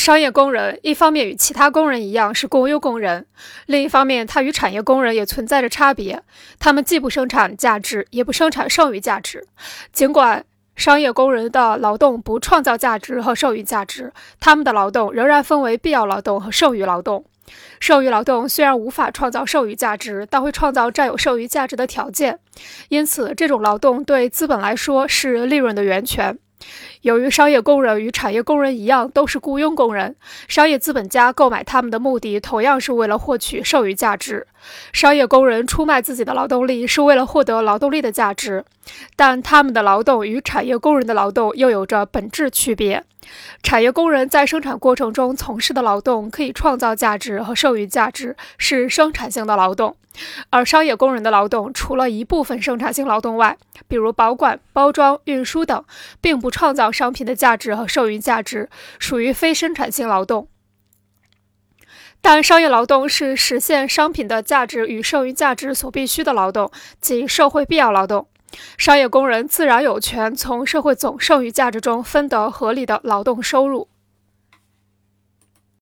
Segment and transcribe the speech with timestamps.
[0.00, 3.26] 商业工人一方面与其他工人一样是雇佣工人，
[3.66, 6.22] 另一方面他与产业工人也存在着差别。
[6.58, 9.46] 他们既不生产价值，也不生产剩余价值。
[9.92, 10.42] 尽管
[10.74, 14.10] 商业工人的劳动不创造价值和剩余价值，
[14.40, 17.26] 他们的劳动仍然分为必要劳动和剩余劳动。
[17.78, 22.38] 剩余劳动虽然无法创造剩余价值，但会创造占有剩余价值的条件。
[22.88, 26.38] 因此，这种劳动对资本来说是利润的源泉。
[27.02, 30.14] 由于商业工人与产业工人一样都是雇佣工人，
[30.48, 34.46] 商业资本家购买他们的目的同样是为了获取剩余价值。
[34.92, 38.64] 商业工人出卖自己的劳动力是为了获得劳动力的价值，
[39.16, 43.04] 但他们的劳动与产业工人的劳动又有着本质区别。
[43.62, 49.92] 产业工人在生产过程中从事的劳动可以创造价值和剩余价值，是生产性的劳动；
[50.48, 55.84] 而商业工人的劳动除了一部分生产性劳动外，比如保管、包装、运输等，
[56.20, 58.68] 并不创造商品的价值和剩余价值，
[58.98, 60.48] 属于非生产性劳动。
[62.22, 68.26] 但商业劳动是实现商品的价值与剩余价值所必须的劳动，即社会必要劳动。
[68.76, 73.88] 商业工人自然有权从社会总剩余价值中分得合理的劳动收入。